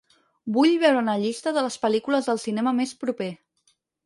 [0.53, 3.31] Vull veure una llista de les pel·lícules del cinema més proper